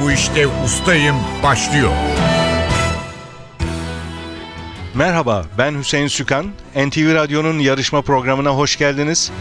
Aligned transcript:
bu 0.00 0.12
işte 0.12 0.46
ustayım 0.64 1.16
başlıyor. 1.42 1.90
Merhaba, 4.94 5.44
ben 5.58 5.78
Hüseyin 5.78 6.06
Sükan. 6.06 6.46
NTV 6.76 7.14
Radyo'nun 7.14 7.58
yarışma 7.58 8.02
programına 8.02 8.50
hoş 8.50 8.76
geldiniz. 8.76 9.32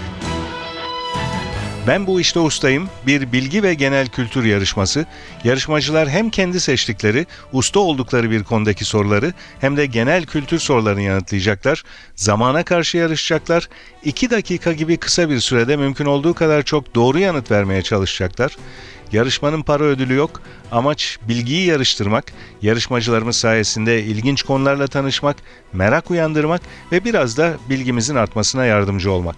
Ben 1.90 2.08
bu 2.08 2.22
işte 2.22 2.40
ustayım. 2.40 2.90
Bir 3.08 3.32
bilgi 3.32 3.64
ve 3.64 3.74
genel 3.74 4.08
kültür 4.08 4.46
yarışması. 4.46 5.06
Yarışmacılar 5.44 6.10
hem 6.10 6.30
kendi 6.30 6.60
seçtikleri, 6.60 7.26
usta 7.54 7.80
oldukları 7.80 8.32
bir 8.32 8.44
konudaki 8.44 8.86
soruları 8.86 9.34
hem 9.62 9.78
de 9.78 9.86
genel 9.86 10.26
kültür 10.26 10.60
sorularını 10.60 11.02
yanıtlayacaklar. 11.02 11.84
Zamana 12.16 12.64
karşı 12.64 12.98
yarışacaklar. 12.98 13.70
2 14.04 14.30
dakika 14.30 14.74
gibi 14.74 14.98
kısa 14.98 15.30
bir 15.30 15.40
sürede 15.40 15.78
mümkün 15.78 16.06
olduğu 16.06 16.34
kadar 16.34 16.64
çok 16.64 16.96
doğru 16.96 17.20
yanıt 17.20 17.52
vermeye 17.52 17.82
çalışacaklar. 17.82 18.58
Yarışmanın 19.12 19.62
para 19.62 19.84
ödülü 19.84 20.14
yok. 20.14 20.42
Amaç 20.72 21.18
bilgiyi 21.28 21.66
yarıştırmak, 21.66 22.34
yarışmacılarımız 22.62 23.36
sayesinde 23.36 24.04
ilginç 24.04 24.44
konularla 24.44 24.88
tanışmak, 24.88 25.38
merak 25.74 26.12
uyandırmak 26.12 26.62
ve 26.92 27.06
biraz 27.06 27.38
da 27.38 27.54
bilgimizin 27.70 28.16
artmasına 28.16 28.66
yardımcı 28.66 29.12
olmak. 29.12 29.36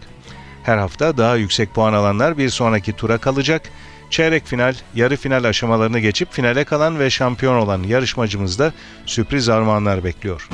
Her 0.64 0.78
hafta 0.78 1.18
daha 1.18 1.36
yüksek 1.36 1.74
puan 1.74 1.94
alanlar 1.94 2.38
bir 2.38 2.50
sonraki 2.50 2.94
tura 2.94 3.18
kalacak. 3.18 3.62
Çeyrek 4.10 4.46
final, 4.46 4.76
yarı 4.96 5.18
final 5.18 5.44
aşamalarını 5.44 6.00
geçip 6.00 6.32
finale 6.34 6.64
kalan 6.64 7.00
ve 7.00 7.10
şampiyon 7.10 7.56
olan 7.56 7.84
yarışmacımızda 7.84 8.74
sürpriz 9.06 9.50
armağanlar 9.50 10.04
bekliyor. 10.04 10.50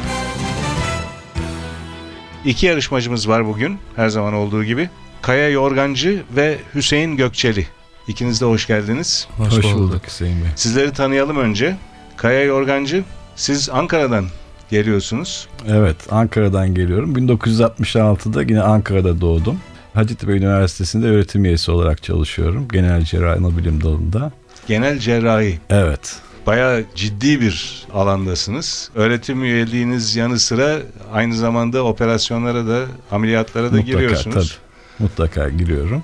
İki 2.45 2.65
yarışmacımız 2.65 3.29
var 3.29 3.45
bugün, 3.47 3.77
her 3.95 4.09
zaman 4.09 4.33
olduğu 4.33 4.63
gibi. 4.63 4.89
Kaya 5.21 5.49
Yorgancı 5.49 6.23
ve 6.35 6.57
Hüseyin 6.75 7.17
Gökçeli. 7.17 7.67
İkiniz 8.07 8.41
de 8.41 8.45
hoş 8.45 8.67
geldiniz. 8.67 9.27
Hoş, 9.37 9.47
Hoş, 9.53 9.63
bulduk. 9.65 9.77
bulduk 9.79 10.01
Hüseyin 10.07 10.41
Bey. 10.41 10.49
Sizleri 10.55 10.93
tanıyalım 10.93 11.37
önce. 11.37 11.75
Kaya 12.17 12.43
Yorgancı, 12.43 13.03
siz 13.35 13.69
Ankara'dan 13.69 14.25
geliyorsunuz. 14.69 15.47
Evet, 15.69 15.95
Ankara'dan 16.11 16.75
geliyorum. 16.75 17.15
1966'da 17.15 18.41
yine 18.41 18.61
Ankara'da 18.61 19.21
doğdum. 19.21 19.59
Hacettepe 19.97 20.31
Üniversitesi'nde 20.31 21.07
öğretim 21.07 21.45
üyesi 21.45 21.71
olarak 21.71 22.03
çalışıyorum. 22.03 22.67
Genel 22.73 23.03
cerrahi 23.03 23.39
anabilim 23.39 23.83
dalında. 23.83 24.31
Genel 24.67 24.99
cerrahi. 24.99 25.59
Evet, 25.69 26.15
Bayağı 26.47 26.83
ciddi 26.95 27.41
bir 27.41 27.85
alandasınız. 27.93 28.89
Öğretim 28.95 29.43
üyeliğiniz 29.43 30.15
yanı 30.15 30.39
sıra 30.39 30.77
aynı 31.13 31.35
zamanda 31.35 31.83
operasyonlara 31.83 32.67
da 32.67 32.85
ameliyatlara 33.11 33.65
da 33.65 33.75
mutlaka 33.75 33.91
giriyorsunuz. 33.91 34.59
tabii. 34.99 35.03
Mutlaka 35.03 35.49
giriyorum. 35.49 36.03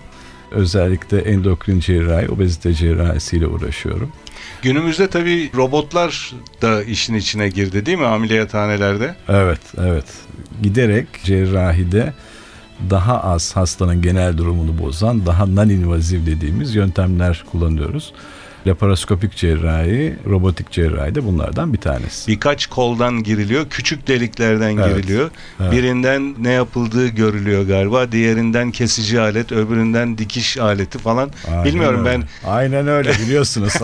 Özellikle 0.52 1.19
endokrin 1.19 1.80
cerrahi, 1.80 2.30
obezite 2.30 2.73
cerrahisiyle 2.73 3.47
uğraşıyorum. 3.47 4.11
Günümüzde 4.61 5.07
tabii 5.07 5.52
robotlar 5.55 6.33
da 6.61 6.83
işin 6.83 7.13
içine 7.13 7.50
girdi 7.50 7.85
değil 7.85 7.97
mi 7.97 8.05
ameliyathanelerde? 8.05 9.16
Evet, 9.30 9.61
evet. 9.78 10.05
Giderek 10.63 11.07
cerrahide 11.23 12.13
daha 12.89 13.23
az 13.23 13.55
hastanın 13.55 14.02
genel 14.02 14.38
durumunu 14.38 14.79
bozan, 14.79 15.25
daha 15.25 15.45
non-invaziv 15.45 16.25
dediğimiz 16.25 16.75
yöntemler 16.75 17.43
kullanıyoruz. 17.52 18.13
Laparoskopik 18.67 19.36
cerrahi, 19.36 20.16
robotik 20.30 20.72
cerrahi 20.72 21.16
de 21.16 21.25
bunlardan 21.25 21.73
bir 21.73 21.78
tanesi. 21.78 22.31
Birkaç 22.31 22.66
koldan 22.66 23.23
giriliyor, 23.23 23.69
küçük 23.69 24.08
deliklerden 24.08 24.78
Evet, 24.78 24.95
giriliyor. 24.95 25.31
evet. 25.61 25.72
Birinden 25.72 26.36
ne 26.39 26.52
yapıldığı 26.52 27.08
görülüyor 27.08 27.64
galiba, 27.67 28.11
diğerinden 28.11 28.72
kesici 28.72 29.19
alet, 29.19 29.52
öbüründen 29.52 30.17
dikiş 30.17 30.58
aleti 30.58 30.97
falan. 30.97 31.31
Aynen 31.47 31.66
Bilmiyorum 31.66 32.06
öyle. 32.06 32.09
ben. 32.44 32.50
Aynen 32.50 32.88
öyle 32.88 33.11
biliyorsunuz. 33.25 33.74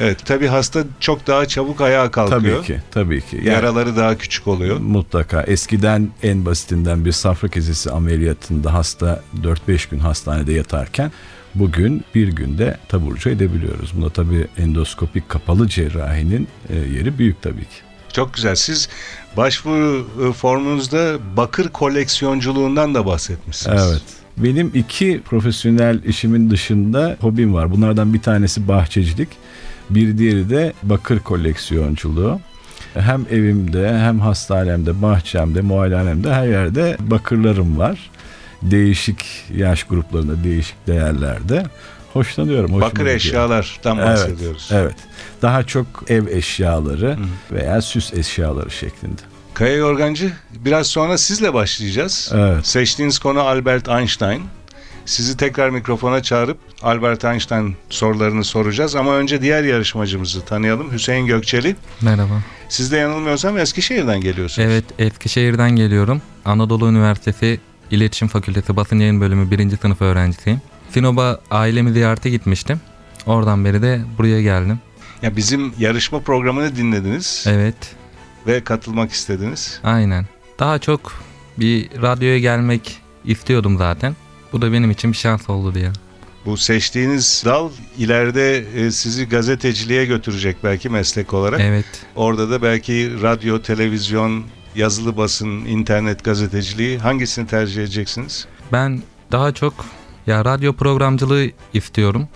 Evet, 0.00 0.18
tabii 0.24 0.46
hasta 0.46 0.84
çok 1.00 1.26
daha 1.26 1.46
çabuk 1.46 1.80
ayağa 1.80 2.10
kalkıyor. 2.10 2.56
tabii 2.56 2.66
ki, 2.66 2.82
tabii 2.90 3.20
ki. 3.20 3.36
Yani 3.36 3.48
Yaraları 3.48 3.96
daha 3.96 4.18
küçük 4.18 4.48
oluyor. 4.48 4.76
mutlaka 4.78 5.42
eskiden 5.42 6.08
en 6.22 6.46
basitinden 6.46 7.04
bir 7.04 7.12
safra 7.12 7.48
kesesi 7.48 7.90
ameliyatında 7.90 8.74
hasta 8.74 9.22
4-5 9.42 9.90
gün 9.90 9.98
hastanede 9.98 10.52
yatarken 10.52 11.12
bugün 11.54 12.04
bir 12.14 12.28
günde 12.28 12.78
taburcu 12.88 13.30
edebiliyoruz. 13.30 13.92
Bunda 13.96 14.10
tabii 14.10 14.46
endoskopik 14.58 15.28
kapalı 15.28 15.68
cerrahinin 15.68 16.48
e, 16.68 16.76
yeri 16.76 17.18
büyük 17.18 17.42
tabii 17.42 17.60
ki. 17.60 17.80
Çok 18.12 18.34
güzel. 18.34 18.54
Siz 18.54 18.88
başvuru 19.36 20.06
e, 20.28 20.32
formunuzda 20.32 21.18
bakır 21.36 21.68
koleksiyonculuğundan 21.68 22.94
da 22.94 23.06
bahsetmişsiniz. 23.06 23.82
Evet. 23.90 24.02
Benim 24.36 24.70
iki 24.74 25.20
profesyonel 25.24 26.04
işimin 26.04 26.50
dışında 26.50 27.16
hobim 27.20 27.54
var. 27.54 27.72
Bunlardan 27.72 28.14
bir 28.14 28.20
tanesi 28.20 28.68
bahçecilik. 28.68 29.28
Bir 29.90 30.18
diğeri 30.18 30.50
de 30.50 30.72
bakır 30.82 31.18
koleksiyonculuğu. 31.18 32.40
Hem 32.94 33.26
evimde 33.30 33.98
hem 33.98 34.20
hastanemde, 34.20 35.02
bahçemde, 35.02 35.60
muayenehanemde 35.60 36.34
her 36.34 36.46
yerde 36.46 36.96
bakırlarım 37.00 37.78
var. 37.78 38.10
Değişik 38.62 39.44
yaş 39.56 39.84
gruplarında, 39.84 40.44
değişik 40.44 40.86
değerlerde. 40.86 41.66
Hoşlanıyorum. 42.12 42.80
Bakır 42.80 42.90
gidiyor. 42.98 43.06
eşyalardan 43.16 43.96
Evet, 43.98 44.06
bahsediyoruz. 44.06 44.68
evet. 44.72 44.94
Daha 45.42 45.62
çok 45.62 45.86
ev 46.08 46.26
eşyaları 46.26 47.18
veya 47.52 47.82
süs 47.82 48.12
eşyaları 48.14 48.70
şeklinde. 48.70 49.20
Kaya 49.54 49.76
Yorgancı 49.76 50.32
biraz 50.64 50.86
sonra 50.86 51.18
sizle 51.18 51.54
başlayacağız. 51.54 52.32
Evet. 52.34 52.66
Seçtiğiniz 52.66 53.18
konu 53.18 53.40
Albert 53.40 53.88
Einstein. 53.88 54.42
Sizi 55.06 55.36
tekrar 55.36 55.70
mikrofona 55.70 56.22
çağırıp 56.22 56.58
Albert 56.82 57.24
Einstein 57.24 57.76
sorularını 57.90 58.44
soracağız. 58.44 58.96
Ama 58.96 59.14
önce 59.14 59.42
diğer 59.42 59.64
yarışmacımızı 59.64 60.44
tanıyalım. 60.44 60.92
Hüseyin 60.92 61.26
Gökçeli. 61.26 61.76
Merhaba. 62.00 62.42
Siz 62.68 62.92
de 62.92 62.96
yanılmıyorsam 62.96 63.58
Eskişehir'den 63.58 64.20
geliyorsunuz. 64.20 64.68
Evet, 64.68 64.84
Eskişehir'den 64.98 65.70
geliyorum. 65.70 66.22
Anadolu 66.44 66.88
Üniversitesi 66.90 67.60
İletişim 67.90 68.28
Fakültesi 68.28 68.76
Basın 68.76 68.98
Yayın 68.98 69.20
Bölümü 69.20 69.50
1. 69.50 69.76
sınıf 69.76 70.02
öğrencisiyim. 70.02 70.60
Sinop'a 70.90 71.40
ailemi 71.50 71.92
ziyarete 71.92 72.30
gitmiştim. 72.30 72.80
Oradan 73.26 73.64
beri 73.64 73.82
de 73.82 74.00
buraya 74.18 74.42
geldim. 74.42 74.78
Ya 75.22 75.36
bizim 75.36 75.72
yarışma 75.78 76.20
programını 76.20 76.76
dinlediniz 76.76 77.44
Evet, 77.48 77.74
ve 78.46 78.64
katılmak 78.64 79.12
istediniz. 79.12 79.80
aynen. 79.84 80.26
Daha 80.58 80.78
çok 80.78 81.12
bir 81.58 82.02
radyoya 82.02 82.38
gelmek 82.38 82.98
istiyordum 83.24 83.78
zaten. 83.78 84.16
Bu 84.52 84.62
da 84.62 84.72
benim 84.72 84.90
için 84.90 85.12
bir 85.12 85.16
şans 85.16 85.50
oldu 85.50 85.74
diye. 85.74 85.90
Bu 86.46 86.56
seçtiğiniz 86.56 87.42
dal 87.44 87.70
ileride 87.98 88.56
e, 88.58 88.90
sizi 88.90 89.28
gazeteciliğe 89.28 90.04
götürecek 90.06 90.56
belki 90.64 90.88
meslek 90.88 91.34
olarak. 91.34 91.60
Evet, 91.60 91.84
Orada 92.16 92.50
da 92.50 92.62
belki 92.62 93.22
radyo, 93.22 93.62
televizyon, 93.62 94.44
yazılı 94.74 95.16
basın, 95.16 95.48
internet 95.48 96.24
gazeteciliği 96.24 96.98
hangisini 96.98 97.46
tercih 97.46 97.82
edeceksiniz? 97.82 98.46
ben 98.72 99.02
daha 99.32 99.52
çok 99.52 99.84
ya 100.26 100.44
radyo 100.44 100.72
programcılığı 100.72 101.46
istiyorum. 101.74 102.28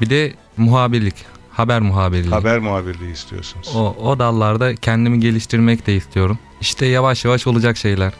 Bir 0.00 0.10
de 0.10 0.34
muhabirlik, 0.56 1.14
haber 1.50 1.80
muhabirliği. 1.80 2.30
Haber 2.30 2.58
muhabirliği 2.58 3.12
istiyorsunuz. 3.12 3.72
O, 3.74 3.96
o 4.02 4.18
dallarda 4.18 4.74
kendimi 4.74 5.20
geliştirmek 5.20 5.86
de 5.86 5.96
istiyorum. 5.96 6.38
İşte 6.60 6.86
yavaş 6.86 7.24
yavaş 7.24 7.46
olacak 7.46 7.76
şeyler. 7.76 8.12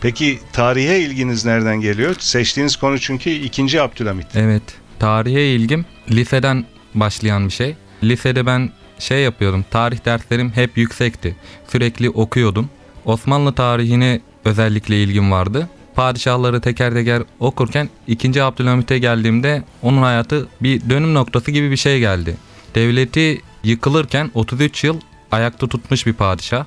Peki 0.00 0.38
tarihe 0.52 0.98
ilginiz 1.00 1.44
nereden 1.44 1.80
geliyor? 1.80 2.16
Seçtiğiniz 2.18 2.76
konu 2.76 2.98
çünkü 2.98 3.30
2. 3.30 3.82
Abdülhamit. 3.82 4.26
Evet. 4.34 4.62
Tarihe 4.98 5.42
ilgim 5.46 5.84
liseden 6.10 6.64
başlayan 6.94 7.46
bir 7.46 7.52
şey. 7.52 7.74
Lisede 8.02 8.46
ben 8.46 8.70
şey 8.98 9.22
yapıyordum. 9.22 9.64
Tarih 9.70 10.04
derslerim 10.04 10.52
hep 10.54 10.78
yüksekti. 10.78 11.36
Sürekli 11.68 12.10
okuyordum. 12.10 12.70
Osmanlı 13.04 13.52
tarihine 13.52 14.20
özellikle 14.44 15.02
ilgim 15.02 15.30
vardı. 15.30 15.68
Padişahları 15.94 16.60
teker 16.60 16.92
teker 16.94 17.22
okurken 17.40 17.88
2. 18.06 18.42
Abdülhamit'e 18.42 18.98
geldiğimde 18.98 19.62
onun 19.82 20.02
hayatı 20.02 20.48
bir 20.60 20.90
dönüm 20.90 21.14
noktası 21.14 21.50
gibi 21.50 21.70
bir 21.70 21.76
şey 21.76 21.98
geldi. 21.98 22.36
Devleti 22.74 23.40
yıkılırken 23.64 24.30
33 24.34 24.84
yıl 24.84 25.00
ayakta 25.30 25.66
tutmuş 25.66 26.06
bir 26.06 26.12
padişah. 26.12 26.64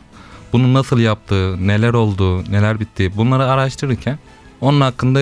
Bunu 0.54 0.74
nasıl 0.74 1.00
yaptığı, 1.00 1.68
neler 1.68 1.94
olduğu, 1.94 2.52
neler 2.52 2.80
bittiği 2.80 3.18
bunları 3.18 3.46
araştırırken 3.46 4.20
onun 4.62 4.82
hakkında 4.82 5.22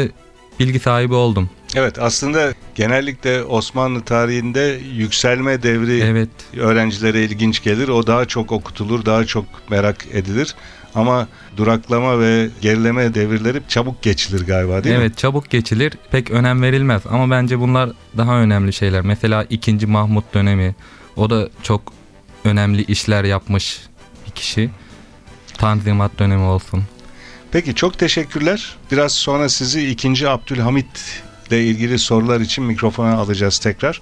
bilgi 0.59 0.79
sahibi 0.79 1.13
oldum. 1.13 1.49
Evet 1.75 1.99
aslında 1.99 2.53
genellikle 2.75 3.43
Osmanlı 3.43 4.01
tarihinde 4.01 4.79
yükselme 4.95 5.63
devri 5.63 5.99
Evet. 5.99 6.29
öğrencilere 6.57 7.23
ilginç 7.23 7.63
gelir. 7.63 7.87
O 7.87 8.07
daha 8.07 8.25
çok 8.25 8.51
okutulur, 8.51 9.05
daha 9.05 9.25
çok 9.25 9.45
merak 9.69 10.05
edilir. 10.13 10.55
Ama 10.95 11.27
duraklama 11.57 12.19
ve 12.19 12.49
gerileme 12.61 13.13
devirleri 13.13 13.61
çabuk 13.67 14.01
geçilir 14.01 14.45
galiba 14.45 14.83
değil 14.83 14.95
mi? 14.95 15.01
evet 15.01 15.17
çabuk 15.17 15.49
geçilir. 15.49 15.93
Pek 16.11 16.31
önem 16.31 16.61
verilmez 16.61 17.01
ama 17.09 17.31
bence 17.31 17.59
bunlar 17.59 17.89
daha 18.17 18.37
önemli 18.37 18.73
şeyler. 18.73 19.01
Mesela 19.01 19.43
2. 19.49 19.87
Mahmut 19.87 20.33
dönemi. 20.33 20.75
O 21.15 21.29
da 21.29 21.49
çok 21.63 21.81
önemli 22.45 22.83
işler 22.83 23.23
yapmış 23.23 23.81
bir 24.27 24.31
kişi. 24.31 24.69
Tanzimat 25.57 26.19
dönemi 26.19 26.43
olsun. 26.43 26.83
Peki 27.51 27.75
çok 27.75 27.99
teşekkürler. 27.99 28.75
Biraz 28.91 29.11
sonra 29.11 29.49
sizi 29.49 29.89
2. 29.89 30.29
Abdülhamit 30.29 31.21
ile 31.47 31.63
ilgili 31.63 31.99
sorular 31.99 32.39
için 32.39 32.63
mikrofona 32.63 33.13
alacağız 33.17 33.59
tekrar. 33.59 34.01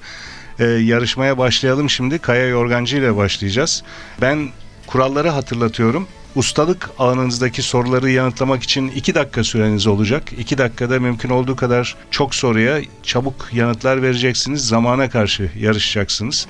Ee, 0.60 0.66
yarışmaya 0.66 1.38
başlayalım 1.38 1.90
şimdi. 1.90 2.20
Kaya 2.20 2.48
Yorgancı 2.48 2.98
ile 2.98 3.16
başlayacağız. 3.16 3.84
Ben 4.22 4.50
kuralları 4.88 5.30
hatırlatıyorum. 5.30 6.08
Ustalık 6.36 6.90
alanınızdaki 7.00 7.62
soruları 7.62 8.10
yanıtlamak 8.10 8.64
için 8.64 8.88
2 8.88 9.16
dakika 9.16 9.44
süreniz 9.44 9.88
olacak. 9.88 10.24
2 10.38 10.58
dakikada 10.58 11.00
mümkün 11.00 11.30
olduğu 11.30 11.56
kadar 11.56 11.96
çok 12.12 12.36
soruya 12.36 12.82
çabuk 13.04 13.50
yanıtlar 13.54 14.02
vereceksiniz. 14.02 14.68
Zamana 14.68 15.10
karşı 15.10 15.52
yarışacaksınız. 15.60 16.48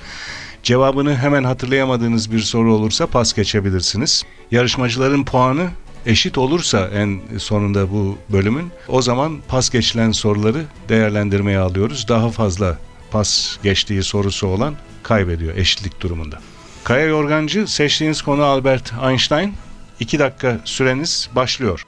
Cevabını 0.62 1.16
hemen 1.16 1.44
hatırlayamadığınız 1.44 2.32
bir 2.32 2.40
soru 2.40 2.74
olursa 2.74 3.06
pas 3.06 3.32
geçebilirsiniz. 3.32 4.22
Yarışmacıların 4.50 5.24
puanı 5.24 5.70
eşit 6.06 6.38
olursa 6.38 6.88
en 6.94 7.20
sonunda 7.38 7.90
bu 7.90 8.18
bölümün 8.28 8.70
o 8.88 9.02
zaman 9.02 9.38
pas 9.48 9.70
geçilen 9.70 10.12
soruları 10.12 10.64
değerlendirmeye 10.88 11.58
alıyoruz. 11.58 12.08
Daha 12.08 12.30
fazla 12.30 12.78
pas 13.10 13.56
geçtiği 13.62 14.02
sorusu 14.02 14.46
olan 14.46 14.74
kaybediyor 15.02 15.56
eşitlik 15.56 16.00
durumunda. 16.00 16.38
Kaya 16.84 17.06
Yorgancı 17.06 17.66
seçtiğiniz 17.66 18.22
konu 18.22 18.42
Albert 18.44 18.92
Einstein. 19.08 19.54
2 20.02 20.18
dakika 20.18 20.60
süreniz 20.64 21.28
başlıyor. 21.36 21.82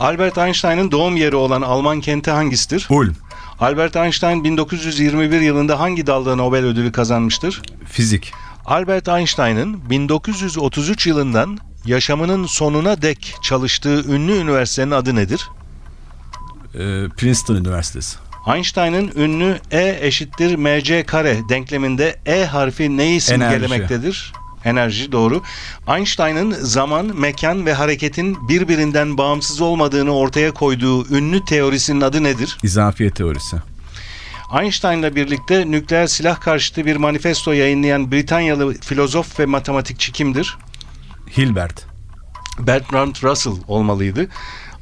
Albert 0.00 0.38
Einstein'ın 0.38 0.90
doğum 0.90 1.16
yeri 1.16 1.36
olan 1.36 1.62
Alman 1.62 2.00
kenti 2.00 2.30
hangisidir? 2.30 2.86
Ulm. 2.90 3.14
Albert 3.60 3.96
Einstein 3.96 4.44
1921 4.44 5.40
yılında 5.40 5.80
hangi 5.80 6.06
dalda 6.06 6.36
Nobel 6.36 6.64
ödülü 6.64 6.92
kazanmıştır? 6.92 7.62
Fizik. 7.86 8.32
Albert 8.64 9.08
Einstein'ın 9.08 9.90
1933 9.90 11.06
yılından 11.06 11.58
yaşamının 11.86 12.46
sonuna 12.46 13.02
dek 13.02 13.34
çalıştığı 13.42 14.12
ünlü 14.12 14.32
üniversitenin 14.32 14.90
adı 14.90 15.14
nedir? 15.14 15.48
Ee, 16.74 16.78
Princeton 17.16 17.56
Üniversitesi. 17.56 18.16
Einstein'ın 18.54 19.12
ünlü 19.16 19.60
E 19.70 19.98
eşittir 20.00 20.56
mc 20.56 21.04
kare 21.06 21.38
denkleminde 21.48 22.20
E 22.26 22.44
harfi 22.44 22.96
neyi 22.96 23.20
simgelemektedir? 23.20 24.32
Enerji 24.34 24.41
doğru. 25.12 25.42
Einstein'ın 25.88 26.50
zaman, 26.50 27.20
mekan 27.20 27.66
ve 27.66 27.72
hareketin 27.72 28.48
birbirinden 28.48 29.18
bağımsız 29.18 29.60
olmadığını 29.60 30.14
ortaya 30.14 30.54
koyduğu 30.54 31.16
ünlü 31.16 31.44
teorisinin 31.44 32.00
adı 32.00 32.22
nedir? 32.22 32.58
İzafiye 32.62 33.10
teorisi. 33.10 33.56
Einstein'la 34.60 35.16
birlikte 35.16 35.70
nükleer 35.70 36.06
silah 36.06 36.40
karşıtı 36.40 36.86
bir 36.86 36.96
manifesto 36.96 37.52
yayınlayan 37.52 38.12
Britanyalı 38.12 38.74
filozof 38.74 39.40
ve 39.40 39.46
matematikçi 39.46 40.12
kimdir? 40.12 40.58
Hilbert. 41.36 41.86
Bertrand 42.58 43.16
Russell 43.22 43.52
olmalıydı. 43.68 44.28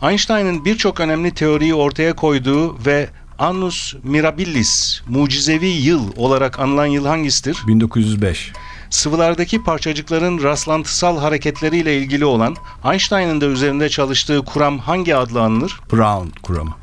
Einstein'ın 0.02 0.64
birçok 0.64 1.00
önemli 1.00 1.30
teoriyi 1.30 1.74
ortaya 1.74 2.16
koyduğu 2.16 2.84
ve 2.86 3.08
Annus 3.38 3.94
Mirabilis, 4.02 5.00
mucizevi 5.08 5.66
yıl 5.66 6.12
olarak 6.16 6.60
anılan 6.60 6.86
yıl 6.86 7.06
hangisidir? 7.06 7.58
1905. 7.66 8.52
Sıvılardaki 8.90 9.62
parçacıkların 9.62 10.42
rastlantısal 10.42 11.18
hareketleriyle 11.18 11.98
ilgili 11.98 12.24
olan 12.24 12.56
Einstein'ın 12.84 13.40
da 13.40 13.46
üzerinde 13.46 13.88
çalıştığı 13.88 14.44
kuram 14.44 14.78
hangi 14.78 15.16
adla 15.16 15.42
anılır? 15.42 15.80
Brown 15.92 16.28
kuramı. 16.42 16.74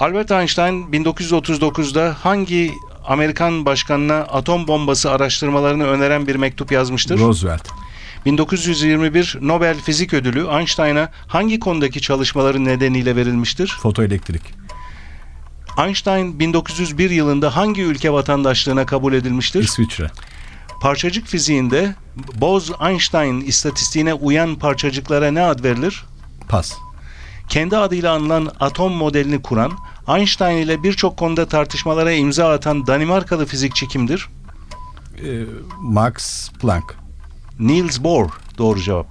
Albert 0.00 0.30
Einstein 0.30 0.86
1939'da 0.92 2.16
hangi 2.22 2.72
Amerikan 3.06 3.66
başkanına 3.66 4.18
atom 4.18 4.68
bombası 4.68 5.10
araştırmalarını 5.10 5.86
öneren 5.86 6.26
bir 6.26 6.36
mektup 6.36 6.72
yazmıştır? 6.72 7.18
Roosevelt. 7.18 7.68
1921 8.26 9.38
Nobel 9.40 9.80
Fizik 9.80 10.14
Ödülü 10.14 10.46
Einstein'a 10.46 11.08
hangi 11.26 11.60
konudaki 11.60 12.00
çalışmaları 12.00 12.64
nedeniyle 12.64 13.16
verilmiştir? 13.16 13.78
Fotoelektrik. 13.82 14.42
Einstein 15.78 16.38
1901 16.38 17.10
yılında 17.10 17.56
hangi 17.56 17.82
ülke 17.82 18.12
vatandaşlığına 18.12 18.86
kabul 18.86 19.12
edilmiştir? 19.12 19.64
İsviçre. 19.64 20.10
Parçacık 20.80 21.26
fiziğinde 21.26 21.94
Bose-Einstein 22.40 23.44
istatistiğine 23.44 24.14
uyan 24.14 24.54
parçacıklara 24.54 25.30
ne 25.30 25.42
ad 25.42 25.64
verilir? 25.64 26.04
Pas. 26.48 26.72
Kendi 27.48 27.76
adıyla 27.76 28.12
anılan 28.12 28.52
atom 28.60 28.92
modelini 28.92 29.42
kuran, 29.42 29.72
Einstein 30.08 30.56
ile 30.56 30.82
birçok 30.82 31.16
konuda 31.16 31.48
tartışmalara 31.48 32.12
imza 32.12 32.52
atan 32.52 32.86
Danimarkalı 32.86 33.46
fizikçi 33.46 33.88
kimdir? 33.88 34.28
Ee, 35.18 35.44
Max 35.80 36.48
Planck. 36.50 36.94
Niels 37.58 38.00
Bohr 38.00 38.30
doğru 38.58 38.80
cevap. 38.80 39.06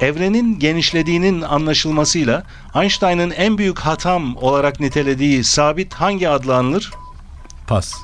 Evrenin 0.00 0.58
genişlediğinin 0.58 1.42
anlaşılmasıyla 1.42 2.44
Einstein'ın 2.74 3.30
en 3.30 3.58
büyük 3.58 3.78
hatam 3.78 4.36
olarak 4.36 4.80
nitelediği 4.80 5.44
sabit 5.44 5.94
hangi 5.94 6.28
adla 6.28 6.56
anılır? 6.56 6.92
Pas. 7.66 7.94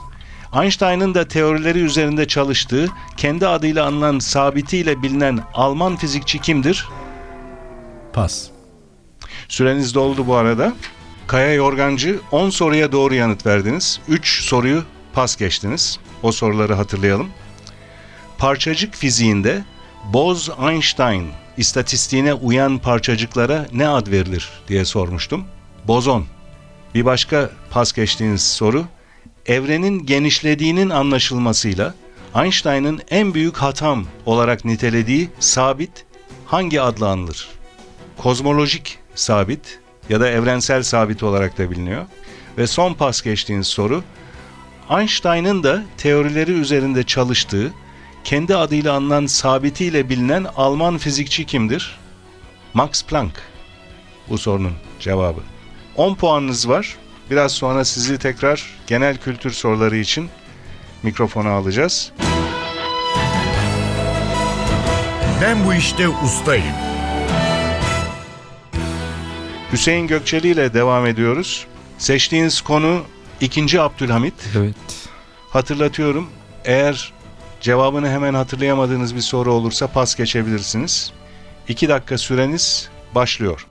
Einstein'ın 0.55 1.15
da 1.15 1.29
teorileri 1.29 1.79
üzerinde 1.79 2.29
çalıştığı, 2.29 2.89
kendi 3.17 3.47
adıyla 3.47 3.87
anılan 3.87 4.19
sabitiyle 4.19 5.03
bilinen 5.03 5.41
Alman 5.55 5.97
fizikçi 5.97 6.39
kimdir? 6.39 6.89
Pas. 8.13 8.49
Süreniz 9.49 9.95
doldu 9.95 10.27
bu 10.27 10.35
arada. 10.35 10.73
Kaya 11.27 11.55
Yorgancı 11.55 12.21
10 12.33 12.51
soruya 12.51 12.93
doğru 12.93 13.15
yanıt 13.15 13.47
verdiniz. 13.47 14.01
3 14.09 14.43
soruyu 14.43 14.85
pas 15.13 15.37
geçtiniz. 15.37 15.99
O 16.23 16.33
soruları 16.33 16.75
hatırlayalım. 16.75 17.29
Parçacık 18.39 18.95
fiziğinde 18.95 19.65
Bose-Einstein 20.13 21.25
istatistiğine 21.57 22.35
uyan 22.35 22.79
parçacıklara 22.79 23.67
ne 23.73 23.89
ad 23.89 24.07
verilir 24.07 24.49
diye 24.69 24.85
sormuştum. 24.85 25.45
Bozon. 25.85 26.27
Bir 26.95 27.05
başka 27.05 27.51
pas 27.71 27.93
geçtiğiniz 27.93 28.43
soru. 28.43 28.85
Evrenin 29.47 30.07
genişlediğinin 30.07 30.91
anlaşılmasıyla 30.91 31.95
Einstein'ın 32.35 33.01
en 33.11 33.35
büyük 33.35 33.57
hatam 33.57 34.07
olarak 34.27 34.65
nitelediği 34.65 35.29
sabit 35.41 36.07
hangi 36.47 36.81
adla 36.81 37.09
anılır? 37.09 37.59
kozmolojik 38.19 38.99
sabit 39.15 39.81
ya 40.09 40.21
da 40.21 40.29
evrensel 40.29 40.83
sabit 40.83 41.23
olarak 41.23 41.59
da 41.59 41.71
biliniyor. 41.71 42.07
Ve 42.59 42.67
son 42.67 42.95
pas 42.95 43.23
geçtiğiniz 43.23 43.67
soru, 43.67 44.03
Einstein'ın 44.91 45.63
da 45.63 45.83
teorileri 45.97 46.53
üzerinde 46.53 47.03
çalıştığı, 47.03 47.73
kendi 48.25 48.57
adıyla 48.57 48.93
anılan 48.93 49.27
sabitiyle 49.27 50.09
bilinen 50.09 50.47
Alman 50.57 50.99
fizikçi 50.99 51.47
kimdir? 51.47 51.99
Max 52.75 53.05
Planck. 53.05 53.41
Bu 54.29 54.39
sorunun 54.39 54.73
cevabı. 55.01 55.41
10 55.97 56.15
puanınız 56.15 56.69
var. 56.69 56.97
Biraz 57.31 57.53
sonra 57.53 57.85
sizi 57.85 58.19
tekrar 58.19 58.65
genel 58.87 59.17
kültür 59.17 59.51
soruları 59.51 59.97
için 59.97 60.29
mikrofona 61.03 61.51
alacağız. 61.51 62.13
Ben 65.43 65.67
bu 65.67 65.75
işte 65.75 66.09
ustayım. 66.09 66.75
Hüseyin 69.73 70.07
Gökçeli 70.07 70.49
ile 70.49 70.75
devam 70.75 71.07
ediyoruz. 71.07 71.67
Seçtiğiniz 71.99 72.61
konu 72.61 73.03
2. 73.41 73.81
Abdülhamit. 73.81 74.35
Evet. 74.59 74.75
Hatırlatıyorum. 75.51 76.29
Eğer 76.65 77.13
cevabını 77.61 78.11
hemen 78.11 78.35
hatırlayamadığınız 78.35 79.17
bir 79.17 79.21
soru 79.21 79.53
olursa 79.53 79.87
pas 79.87 80.15
geçebilirsiniz. 80.15 81.13
2 81.69 81.89
dakika 81.89 82.19
süreniz 82.19 82.89
başlıyor. 83.15 83.67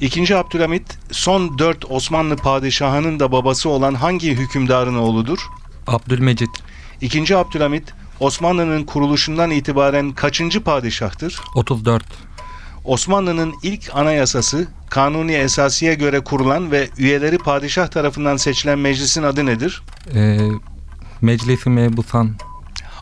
2. 0.00 0.36
Abdülhamit 0.36 0.98
son 1.10 1.58
4 1.58 1.90
Osmanlı 1.90 2.36
padişahının 2.36 3.20
da 3.20 3.32
babası 3.32 3.68
olan 3.68 3.94
hangi 3.94 4.30
hükümdarın 4.30 4.94
oğludur? 4.94 5.38
Abdülmecit. 5.86 6.50
2. 7.00 7.36
Abdülhamit 7.36 7.92
Osmanlı'nın 8.20 8.84
kuruluşundan 8.84 9.50
itibaren 9.50 10.12
kaçıncı 10.12 10.60
padişahtır? 10.62 11.40
34. 11.54 12.04
Osmanlı'nın 12.84 13.54
ilk 13.62 13.90
anayasası 13.94 14.68
Kanuni 14.90 15.32
Esasi'ye 15.32 15.94
göre 15.94 16.20
kurulan 16.20 16.70
ve 16.72 16.88
üyeleri 16.98 17.38
padişah 17.38 17.88
tarafından 17.88 18.36
seçilen 18.36 18.78
meclisin 18.78 19.22
adı 19.22 19.46
nedir? 19.46 19.82
Ee, 20.14 20.38
Meclisi 21.20 21.70
Mebusan. 21.70 22.30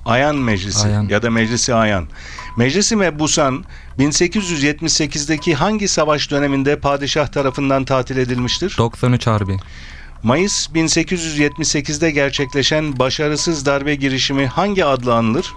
Ayan 0.04 0.36
Meclisi 0.36 0.88
Ayan. 0.88 1.08
ya 1.08 1.22
da 1.22 1.30
Meclisi 1.30 1.74
Ayan. 1.74 2.08
Meclisi 2.56 2.96
Mebusan 2.96 3.64
1878'deki 3.98 5.54
hangi 5.54 5.88
savaş 5.88 6.30
döneminde 6.30 6.78
padişah 6.80 7.26
tarafından 7.26 7.84
tatil 7.84 8.16
edilmiştir? 8.16 8.74
93 8.78 9.26
Harbi. 9.26 9.56
Mayıs 10.22 10.68
1878'de 10.68 12.10
gerçekleşen 12.10 12.98
başarısız 12.98 13.66
darbe 13.66 13.94
girişimi 13.94 14.46
hangi 14.46 14.84
adla 14.84 15.14
anılır? 15.14 15.54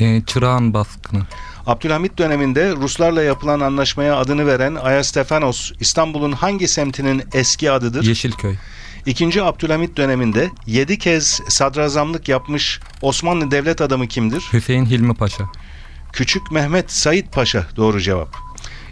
Ee, 0.00 0.22
Çırağan 0.26 0.74
baskını. 0.74 1.22
Abdülhamit 1.66 2.18
döneminde 2.18 2.72
Ruslarla 2.76 3.22
yapılan 3.22 3.60
anlaşmaya 3.60 4.16
adını 4.16 4.46
veren 4.46 4.74
Ayastefanos 4.74 5.72
İstanbul'un 5.80 6.32
hangi 6.32 6.68
semtinin 6.68 7.22
eski 7.34 7.70
adıdır? 7.70 8.04
Yeşilköy. 8.04 8.54
İkinci 9.06 9.42
Abdülhamit 9.42 9.96
döneminde 9.96 10.50
7 10.66 10.98
kez 10.98 11.40
sadrazamlık 11.48 12.28
yapmış 12.28 12.80
Osmanlı 13.02 13.50
devlet 13.50 13.80
adamı 13.80 14.06
kimdir? 14.06 14.44
Hüseyin 14.52 14.86
Hilmi 14.86 15.14
Paşa. 15.14 15.44
Küçük 16.12 16.52
Mehmet 16.52 16.92
Said 16.92 17.26
Paşa 17.32 17.66
doğru 17.76 18.00
cevap. 18.00 18.28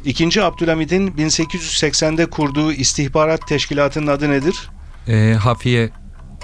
İkinci 0.04 0.42
Abdülhamid'in 0.42 1.08
1880'de 1.08 2.26
kurduğu 2.26 2.72
istihbarat 2.72 3.48
teşkilatının 3.48 4.06
adı 4.06 4.30
nedir? 4.30 4.70
Ee, 5.08 5.36
Hafiye 5.40 5.90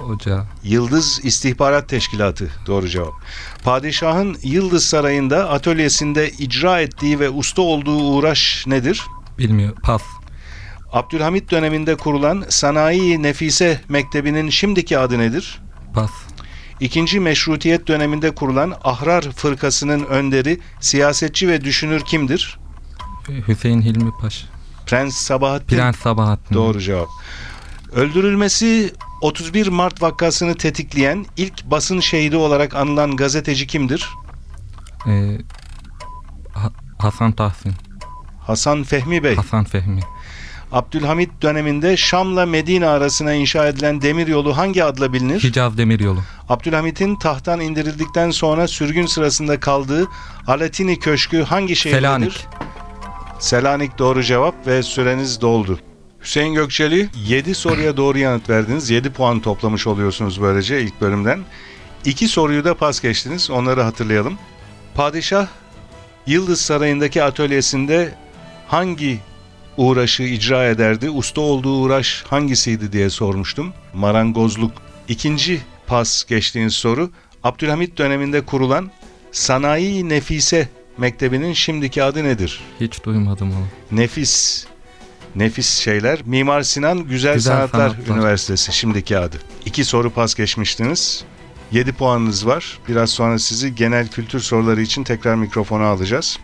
Hoca. 0.01 0.45
Yıldız 0.65 1.21
İstihbarat 1.23 1.89
Teşkilatı 1.89 2.51
doğru 2.67 2.89
cevap. 2.89 3.13
Padişahın 3.65 4.37
Yıldız 4.43 4.85
Sarayı'nda 4.85 5.51
atölyesinde 5.51 6.31
icra 6.31 6.81
ettiği 6.81 7.21
ve 7.21 7.31
usta 7.31 7.63
olduğu 7.63 7.97
uğraş 7.97 8.65
nedir? 8.67 9.03
Bilmiyor. 9.39 9.75
Pas. 9.83 10.03
Abdülhamit 10.92 11.50
döneminde 11.50 11.97
kurulan 11.97 12.45
Sanayi 12.49 13.23
Nefise 13.23 13.80
Mektebi'nin 13.88 14.50
şimdiki 14.50 14.99
adı 14.99 15.18
nedir? 15.18 15.61
Pas. 15.95 16.11
İkinci 16.80 17.21
Meşrutiyet 17.21 17.88
döneminde 17.88 18.35
kurulan 18.35 18.75
Ahrar 18.85 19.23
Fırkası'nın 19.23 20.04
önderi, 20.04 20.61
siyasetçi 20.80 21.49
ve 21.49 21.64
düşünür 21.64 22.00
kimdir? 22.00 22.59
Ee, 23.28 23.33
Hüseyin 23.49 23.83
Hilmi 23.83 24.11
Paşa. 24.21 24.47
Prens 24.87 25.14
Sabahattin. 25.16 25.76
Prens 25.76 25.97
Sabahattin. 25.97 26.54
Doğru 26.54 26.80
cevap. 26.80 27.09
Öldürülmesi 27.92 28.92
31 29.21 29.66
Mart 29.66 30.02
vakasını 30.02 30.54
tetikleyen 30.54 31.26
ilk 31.37 31.64
basın 31.64 32.00
şehidi 32.00 32.37
olarak 32.37 32.75
anılan 32.76 33.16
gazeteci 33.16 33.66
kimdir? 33.66 34.09
Ee, 35.07 35.38
Ha- 36.54 36.73
Hasan 36.99 37.33
Tahsin. 37.33 37.73
Hasan 38.47 38.83
Fehmi 38.85 39.23
Bey. 39.25 39.37
Hasan 39.37 39.64
Fehmi. 39.64 40.00
Abdülhamit 40.73 41.31
döneminde 41.43 41.97
Şam'la 41.97 42.47
Medine 42.47 42.87
arasına 42.87 43.33
inşa 43.33 43.69
edilen 43.69 44.03
demiryolu 44.03 44.57
hangi 44.57 44.85
adla 44.85 45.13
bilinir? 45.13 45.41
Hicaz 45.43 45.79
Demiryolu. 45.79 46.21
Abdülhamit'in 46.49 47.17
tahttan 47.17 47.61
indirildikten 47.61 48.31
sonra 48.31 48.69
sürgün 48.69 49.07
sırasında 49.07 49.61
kaldığı 49.61 50.09
Alatini 50.47 50.99
Köşkü 50.99 51.43
hangi 51.43 51.77
şehirdedir? 51.77 52.03
Selanik. 52.03 52.47
Selanik 53.39 53.99
doğru 53.99 54.23
cevap 54.23 54.67
ve 54.67 54.83
süreniz 54.83 55.41
doldu. 55.41 55.79
Hüseyin 56.23 56.55
Gökçeli 56.55 57.09
7 57.27 57.55
soruya 57.55 57.97
doğru 57.97 58.19
yanıt 58.19 58.51
verdiniz. 58.51 58.91
7 58.91 59.11
puan 59.11 59.41
toplamış 59.41 59.87
oluyorsunuz 59.87 60.43
böylece 60.43 60.83
ilk 60.83 61.01
bölümden. 61.01 61.41
2 62.05 62.29
soruyu 62.29 62.65
da 62.65 62.75
pas 62.75 63.01
geçtiniz. 63.01 63.51
Onları 63.51 63.83
hatırlayalım. 63.83 64.39
Padişah 64.95 65.47
Yıldız 66.27 66.61
Sarayı'ndaki 66.61 67.23
atölyesinde 67.23 68.15
hangi 68.67 69.19
uğraşı 69.78 70.23
icra 70.23 70.64
ederdi? 70.64 71.11
Usta 71.11 71.40
olduğu 71.40 71.76
uğraş 71.76 72.25
hangisiydi 72.28 72.92
diye 72.92 73.11
sormuştum. 73.11 73.73
Marangozluk. 73.94 74.73
İkinci 75.08 75.61
pas 75.87 76.25
geçtiğiniz 76.25 76.75
soru 76.75 77.11
Abdülhamit 77.44 77.99
döneminde 77.99 78.40
kurulan 78.40 78.90
Sanayi 79.32 80.08
Nefise 80.08 80.68
Mektebi'nin 80.99 81.52
şimdiki 81.52 82.02
adı 82.02 82.25
nedir? 82.25 82.61
Hiç 82.80 83.04
duymadım 83.04 83.49
onu. 83.50 83.99
Nefis. 84.00 84.66
Nefis 85.35 85.68
şeyler. 85.78 86.20
Mimar 86.25 86.62
Sinan 86.62 86.99
Güzel, 86.99 87.35
Güzel 87.35 87.52
Sanatlar, 87.52 87.90
Sanatlar. 87.90 88.16
Üniversitesi 88.16 88.73
şimdiki 88.73 89.18
adı. 89.18 89.37
İki 89.66 89.85
soru 89.85 90.11
pas 90.11 90.35
geçmiştiniz. 90.35 91.25
7 91.73 91.92
puanınız 91.92 92.47
var. 92.47 92.78
Biraz 92.88 93.11
sonra 93.11 93.38
sizi 93.38 93.75
genel 93.75 94.08
kültür 94.08 94.40
soruları 94.40 94.82
için 94.82 95.04
tekrar 95.04 95.35
mikrofona 95.35 95.87
alacağız. 95.87 96.38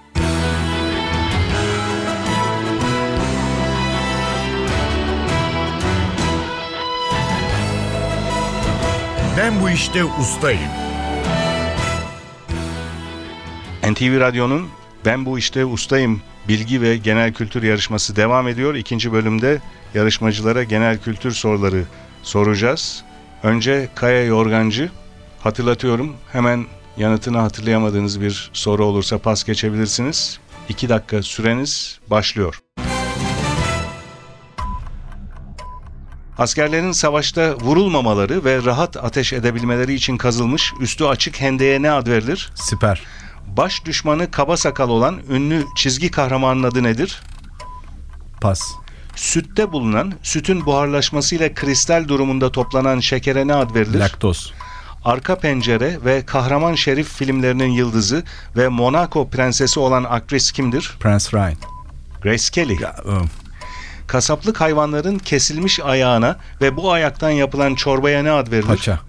Ben 9.39 9.63
bu 9.63 9.71
işte 9.71 10.05
ustayım. 10.05 10.71
NTV 13.91 14.21
Radyo'nun 14.21 14.69
Ben 15.05 15.27
Bu 15.27 15.39
İşte 15.39 15.65
Ustayım 15.65 16.23
bilgi 16.49 16.83
ve 16.83 16.97
genel 16.97 17.33
kültür 17.33 17.63
yarışması 17.63 18.17
devam 18.17 18.49
ediyor. 18.49 18.75
İkinci 18.75 19.13
bölümde 19.13 19.61
yarışmacılara 19.95 20.65
genel 20.65 20.99
kültür 20.99 21.31
soruları 21.31 21.85
soracağız. 22.23 23.05
Önce 23.43 23.89
Kaya 23.95 24.25
Yorgancı. 24.25 24.91
Hatırlatıyorum 25.41 26.17
hemen 26.33 26.67
yanıtını 26.97 27.39
hatırlayamadığınız 27.39 28.21
bir 28.21 28.51
soru 28.53 28.85
olursa 28.85 29.19
pas 29.19 29.45
geçebilirsiniz. 29.45 30.39
2 30.69 30.89
dakika 30.89 31.23
süreniz 31.23 31.99
başlıyor. 32.11 32.61
Askerlerin 36.39 36.93
savaşta 36.93 37.55
vurulmamaları 37.57 38.45
ve 38.45 38.65
rahat 38.65 38.97
ateş 38.97 39.33
edebilmeleri 39.33 39.95
için 39.95 40.17
kazılmış 40.17 40.73
üstü 40.81 41.05
açık 41.05 41.41
hendeye 41.41 41.83
ne 41.83 41.91
ad 41.91 42.07
verilir? 42.07 42.53
Siper. 42.55 43.03
Baş 43.47 43.85
düşmanı 43.85 44.31
kaba 44.31 44.57
sakal 44.57 44.89
olan 44.89 45.21
ünlü 45.31 45.65
çizgi 45.77 46.11
kahramanın 46.11 46.63
adı 46.63 46.83
nedir? 46.83 47.23
Pas. 48.41 48.63
Sütte 49.17 49.73
bulunan, 49.73 50.13
sütün 50.23 50.67
buharlaşmasıyla 50.67 51.55
kristal 51.55 52.09
durumunda 52.09 52.53
toplanan 52.53 53.01
şekere 53.01 53.47
ne 53.47 53.55
ad 53.55 53.75
verilir? 53.75 53.99
Laktoz. 53.99 54.53
Arka 55.05 55.39
Pencere 55.39 55.99
ve 56.05 56.27
Kahraman 56.27 56.75
Şerif 56.75 57.09
filmlerinin 57.09 57.71
yıldızı 57.71 58.25
ve 58.57 58.69
Monaco 58.69 59.29
prensesi 59.31 59.81
olan 59.81 60.05
aktris 60.05 60.53
kimdir? 60.53 60.97
Prince 61.01 61.25
Ryan. 61.33 61.57
Grace 62.23 62.51
Kelly. 62.53 62.83
Ya, 62.83 62.97
ım, 63.07 63.31
Kasaplık 64.07 64.61
hayvanların 64.61 65.19
kesilmiş 65.19 65.81
ayağına 65.81 66.37
ve 66.61 66.77
bu 66.77 66.93
ayaktan 66.93 67.31
yapılan 67.31 67.75
çorbaya 67.75 68.23
ne 68.23 68.31
ad 68.31 68.51
verilir? 68.51 68.67
Paça. 68.67 69.01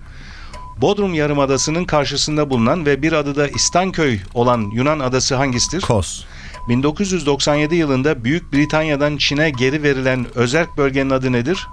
Bodrum 0.78 1.14
Yarımadası'nın 1.14 1.86
karşısında 1.86 2.50
bulunan 2.50 2.86
ve 2.86 3.02
bir 3.02 3.14
adı 3.14 3.36
da 3.36 3.48
İstanköy 3.48 4.20
olan 4.34 4.72
Yunan 4.74 5.00
adası 5.00 5.36
hangisidir? 5.36 5.82
Kos. 5.82 6.24
1997 6.70 7.76
yılında 7.76 8.24
Büyük 8.24 8.54
Britanya'dan 8.54 9.18
Çin'e 9.18 9.50
geri 9.50 9.84
verilen 9.84 10.26
özerk 10.36 10.78
bölgenin 10.78 11.10
adı 11.10 11.32
nedir? 11.32 11.68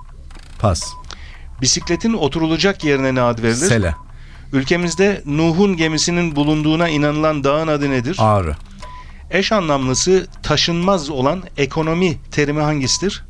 Pas. 0.58 0.92
Bisikletin 1.60 2.12
oturulacak 2.12 2.84
yerine 2.84 3.14
ne 3.14 3.22
ad 3.22 3.42
verilir? 3.42 3.68
Sele. 3.68 3.94
Ülkemizde 4.52 5.22
Nuh'un 5.26 5.76
gemisinin 5.76 6.36
bulunduğuna 6.36 6.88
inanılan 6.88 7.44
dağın 7.44 7.68
adı 7.68 7.90
nedir? 7.90 8.16
Ağrı. 8.20 8.56
Eş 9.32 9.52
anlamlısı 9.52 10.26
taşınmaz 10.42 11.10
olan 11.10 11.42
ekonomi 11.56 12.18
terimi 12.30 12.60
hangisidir? 12.60 13.24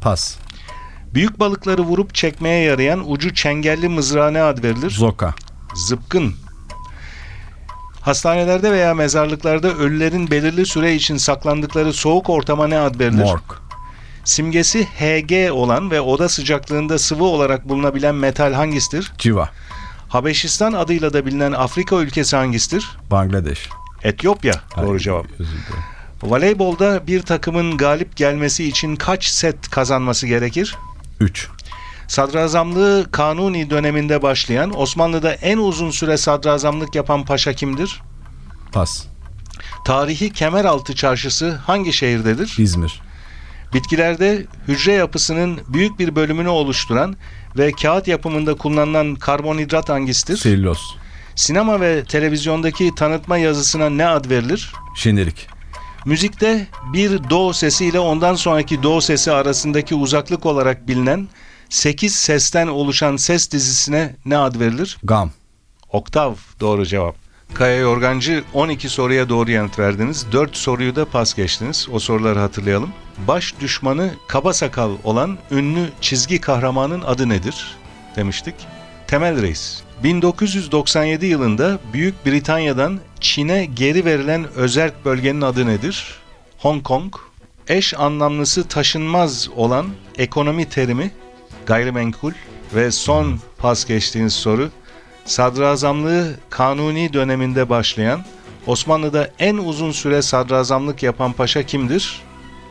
Pas. 0.00 0.36
Büyük 1.14 1.40
balıkları 1.40 1.82
vurup 1.82 2.14
çekmeye 2.14 2.64
yarayan 2.64 3.10
ucu 3.10 3.34
çengelli 3.34 3.88
mızrağa 3.88 4.30
ne 4.30 4.42
ad 4.42 4.62
verilir? 4.64 4.90
Zoka. 4.90 5.34
Zıpkın. 5.74 6.34
Hastanelerde 8.00 8.72
veya 8.72 8.94
mezarlıklarda 8.94 9.74
ölülerin 9.74 10.30
belirli 10.30 10.66
süre 10.66 10.94
için 10.94 11.16
saklandıkları 11.16 11.92
soğuk 11.92 12.30
ortama 12.30 12.68
ne 12.68 12.78
ad 12.78 13.00
verilir? 13.00 13.22
Morg. 13.22 13.42
Simgesi 14.24 14.84
Hg 14.84 15.52
olan 15.52 15.90
ve 15.90 16.00
oda 16.00 16.28
sıcaklığında 16.28 16.98
sıvı 16.98 17.24
olarak 17.24 17.68
bulunabilen 17.68 18.14
metal 18.14 18.52
hangisidir? 18.52 19.12
Civa. 19.18 19.50
Habeşistan 20.08 20.72
adıyla 20.72 21.12
da 21.12 21.26
bilinen 21.26 21.52
Afrika 21.52 21.96
ülkesi 21.96 22.36
hangisidir? 22.36 22.96
Bangladeş. 23.10 23.68
Etiyopya. 24.02 24.54
Doğru 24.76 24.98
cevap. 24.98 25.26
Voleybolda 26.22 27.06
bir 27.06 27.22
takımın 27.22 27.76
galip 27.76 28.16
gelmesi 28.16 28.64
için 28.64 28.96
kaç 28.96 29.24
set 29.24 29.70
kazanması 29.70 30.26
gerekir? 30.26 30.76
3. 31.20 31.48
Sadrazamlığı 32.08 33.06
Kanuni 33.10 33.70
döneminde 33.70 34.22
başlayan 34.22 34.80
Osmanlı'da 34.80 35.34
en 35.34 35.58
uzun 35.58 35.90
süre 35.90 36.16
sadrazamlık 36.16 36.94
yapan 36.94 37.24
paşa 37.24 37.52
kimdir? 37.52 38.00
Pas. 38.72 39.04
Tarihi 39.84 40.32
Kemeraltı 40.32 40.94
Çarşısı 40.94 41.54
hangi 41.54 41.92
şehirdedir? 41.92 42.54
İzmir. 42.58 43.00
Bitkilerde 43.74 44.46
hücre 44.68 44.92
yapısının 44.92 45.60
büyük 45.68 45.98
bir 45.98 46.16
bölümünü 46.16 46.48
oluşturan 46.48 47.16
ve 47.58 47.72
kağıt 47.72 48.08
yapımında 48.08 48.54
kullanılan 48.54 49.14
karbonhidrat 49.14 49.88
hangisidir? 49.88 50.36
Selüloz. 50.36 50.96
Sinema 51.38 51.80
ve 51.80 52.04
televizyondaki 52.04 52.94
tanıtma 52.94 53.38
yazısına 53.38 53.90
ne 53.90 54.06
ad 54.06 54.30
verilir? 54.30 54.72
Şenirik. 54.96 55.46
Müzikte 56.06 56.66
bir 56.92 57.30
do 57.30 57.52
sesi 57.52 57.86
ile 57.86 57.98
ondan 57.98 58.34
sonraki 58.34 58.82
do 58.82 59.00
sesi 59.00 59.32
arasındaki 59.32 59.94
uzaklık 59.94 60.46
olarak 60.46 60.88
bilinen 60.88 61.28
8 61.68 62.14
sesten 62.14 62.66
oluşan 62.66 63.16
ses 63.16 63.50
dizisine 63.50 64.16
ne 64.24 64.38
ad 64.38 64.60
verilir? 64.60 64.98
Gam. 65.04 65.30
Oktav 65.92 66.34
doğru 66.60 66.86
cevap. 66.86 67.16
Kaya 67.54 67.76
Yorgancı 67.76 68.44
12 68.54 68.88
soruya 68.88 69.28
doğru 69.28 69.50
yanıt 69.50 69.78
verdiniz. 69.78 70.32
4 70.32 70.56
soruyu 70.56 70.96
da 70.96 71.04
pas 71.04 71.34
geçtiniz. 71.34 71.88
O 71.92 71.98
soruları 71.98 72.38
hatırlayalım. 72.38 72.90
Baş 73.28 73.54
düşmanı 73.60 74.10
kaba 74.28 74.52
sakal 74.52 74.90
olan 75.04 75.38
ünlü 75.50 75.90
çizgi 76.00 76.40
kahramanın 76.40 77.02
adı 77.02 77.28
nedir? 77.28 77.76
Demiştik. 78.16 78.54
Temel 79.06 79.42
Reis. 79.42 79.87
1997 80.02 81.26
yılında 81.26 81.78
Büyük 81.92 82.26
Britanya'dan 82.26 83.00
Çin'e 83.20 83.64
geri 83.64 84.04
verilen 84.04 84.52
özerk 84.54 85.04
bölgenin 85.04 85.40
adı 85.40 85.66
nedir? 85.66 86.14
Hong 86.58 86.82
Kong. 86.82 87.14
Eş 87.68 87.94
anlamlısı 87.94 88.68
taşınmaz 88.68 89.48
olan 89.56 89.86
ekonomi 90.18 90.64
terimi 90.68 91.10
gayrimenkul 91.66 92.32
ve 92.74 92.90
son 92.90 93.40
pas 93.58 93.84
geçtiğiniz 93.84 94.32
soru 94.32 94.70
sadrazamlığı 95.24 96.34
kanuni 96.50 97.12
döneminde 97.12 97.68
başlayan 97.68 98.24
Osmanlı'da 98.66 99.30
en 99.38 99.56
uzun 99.56 99.92
süre 99.92 100.22
sadrazamlık 100.22 101.02
yapan 101.02 101.32
paşa 101.32 101.62
kimdir? 101.62 102.22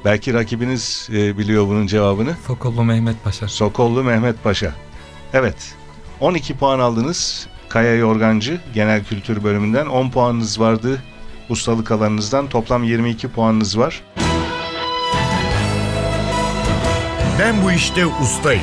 Belki 0.06 0.34
rakibiniz 0.34 1.10
e, 1.14 1.38
biliyor 1.38 1.68
bunun 1.68 1.88
cevabını. 1.88 2.36
Sokollu 2.48 2.84
Mehmet 2.84 3.24
Paşa. 3.24 3.48
Sokollu 3.48 4.04
Mehmet 4.04 4.44
Paşa. 4.44 4.74
Evet. 5.34 5.76
12 6.22 6.58
puan 6.58 6.80
aldınız. 6.80 7.48
Kaya 7.70 7.96
Yorgancı 7.96 8.62
Genel 8.74 9.04
Kültür 9.04 9.44
bölümünden 9.44 9.86
10 9.86 10.10
puanınız 10.10 10.60
vardı. 10.60 11.04
Ustalık 11.50 11.92
alanınızdan 11.92 12.50
toplam 12.50 12.84
22 12.84 13.28
puanınız 13.28 13.78
var. 13.78 14.04
Ben 17.40 17.64
bu 17.64 17.72
işte 17.72 18.06
ustayım. 18.06 18.62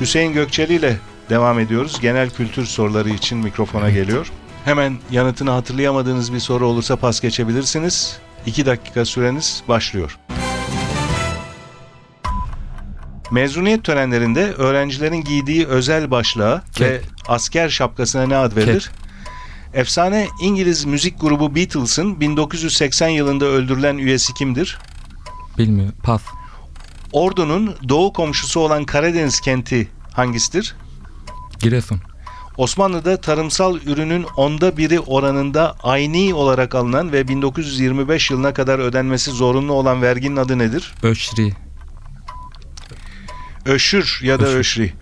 Hüseyin 0.00 0.32
Gökçeli 0.32 0.74
ile 0.74 0.96
devam 1.30 1.58
ediyoruz. 1.58 2.00
Genel 2.00 2.30
kültür 2.30 2.64
soruları 2.66 3.10
için 3.10 3.38
mikrofona 3.38 3.90
geliyor. 3.90 4.32
Hemen 4.64 4.98
yanıtını 5.10 5.50
hatırlayamadığınız 5.50 6.32
bir 6.34 6.40
soru 6.40 6.66
olursa 6.66 6.96
pas 6.96 7.20
geçebilirsiniz. 7.20 8.18
2 8.46 8.66
dakika 8.66 9.04
süreniz 9.04 9.62
başlıyor. 9.68 10.18
Mezuniyet 13.30 13.84
törenlerinde 13.84 14.52
öğrencilerin 14.52 15.24
giydiği 15.24 15.66
özel 15.66 16.10
başlığa 16.10 16.62
ve 16.80 17.00
asker 17.28 17.68
şapkasına 17.68 18.26
ne 18.26 18.36
ad 18.36 18.56
verilir? 18.56 18.90
Efsane 19.74 20.28
İngiliz 20.40 20.84
müzik 20.84 21.20
grubu 21.20 21.54
Beatles'ın 21.54 22.20
1980 22.20 23.08
yılında 23.08 23.44
öldürülen 23.44 23.98
üyesi 23.98 24.34
kimdir? 24.34 24.78
Bilmiyor. 25.58 25.92
Pas. 26.02 26.22
Ordu'nun 27.12 27.74
doğu 27.88 28.12
komşusu 28.12 28.60
olan 28.60 28.84
Karadeniz 28.84 29.40
kenti 29.40 29.88
hangisidir? 30.12 30.76
Giresun. 31.60 32.00
Osmanlı'da 32.56 33.20
tarımsal 33.20 33.76
ürünün 33.76 34.26
onda 34.36 34.76
biri 34.76 35.00
oranında 35.00 35.76
ayni 35.82 36.34
olarak 36.34 36.74
alınan 36.74 37.12
ve 37.12 37.28
1925 37.28 38.30
yılına 38.30 38.54
kadar 38.54 38.78
ödenmesi 38.78 39.30
zorunlu 39.30 39.72
olan 39.72 40.02
verginin 40.02 40.36
adı 40.36 40.58
nedir? 40.58 40.94
Öşri. 41.02 41.52
Öşür 43.68 44.20
ya 44.22 44.40
da 44.40 44.44
Öşür. 44.44 44.58
öşri. 44.58 44.92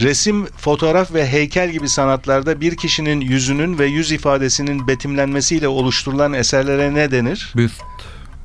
Resim, 0.00 0.46
fotoğraf 0.46 1.14
ve 1.14 1.26
heykel 1.26 1.70
gibi 1.70 1.88
sanatlarda 1.88 2.60
bir 2.60 2.76
kişinin 2.76 3.20
yüzünün 3.20 3.78
ve 3.78 3.86
yüz 3.86 4.12
ifadesinin 4.12 4.86
betimlenmesiyle 4.88 5.68
oluşturulan 5.68 6.32
eserlere 6.32 6.94
ne 6.94 7.10
denir? 7.10 7.52
Büst. 7.56 7.82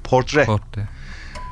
Portre. 0.03 0.45
Portre. 0.45 0.87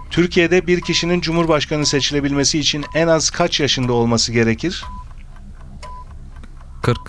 Türkiye'de 0.10 0.68
bir 0.68 0.82
kişinin 0.82 1.22
cumhurbaşkanı 1.22 1.86
seçilebilmesi 1.86 2.60
için 2.60 2.86
en 2.96 3.08
az 3.08 3.30
kaç 3.30 3.60
yaşında 3.60 3.94
olması 3.94 4.32
gerekir? 4.32 4.86
40. 6.82 7.00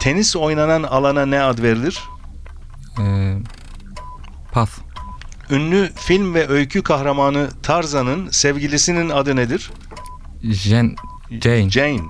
Tenis 0.00 0.36
oynanan 0.36 0.82
alana 0.82 1.26
ne 1.26 1.42
ad 1.42 1.62
verilir? 1.62 2.02
Ee, 3.00 3.36
pas. 4.52 4.70
Ünlü 5.50 5.92
film 5.96 6.34
ve 6.34 6.48
öykü 6.48 6.82
kahramanı 6.82 7.50
Tarzan'ın 7.62 8.30
sevgilisinin 8.30 9.10
adı 9.10 9.36
nedir? 9.36 9.70
Jen, 10.52 10.96
Jane. 11.30 11.70
Jane. 11.70 12.00